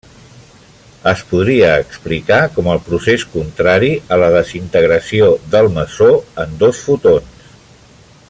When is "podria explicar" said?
1.33-2.39